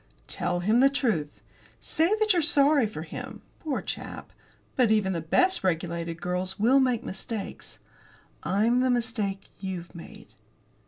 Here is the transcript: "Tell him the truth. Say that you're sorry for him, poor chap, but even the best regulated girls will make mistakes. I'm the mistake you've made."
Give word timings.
"Tell 0.25 0.61
him 0.61 0.79
the 0.79 0.89
truth. 0.89 1.43
Say 1.79 2.09
that 2.19 2.33
you're 2.33 2.41
sorry 2.41 2.87
for 2.87 3.03
him, 3.03 3.43
poor 3.59 3.83
chap, 3.83 4.33
but 4.75 4.89
even 4.89 5.13
the 5.13 5.21
best 5.21 5.63
regulated 5.63 6.19
girls 6.19 6.57
will 6.59 6.79
make 6.79 7.03
mistakes. 7.03 7.77
I'm 8.41 8.79
the 8.79 8.89
mistake 8.89 9.49
you've 9.59 9.93
made." 9.93 10.29